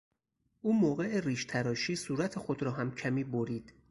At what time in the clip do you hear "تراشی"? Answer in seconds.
1.45-1.95